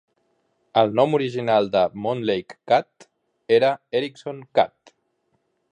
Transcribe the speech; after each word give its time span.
El 0.81 0.95
nom 0.99 1.11
original 1.17 1.69
de 1.75 1.83
Montlake 2.05 2.57
Cut 2.71 3.07
era 3.61 3.71
Erickson 4.03 4.43
Cut. 4.59 4.97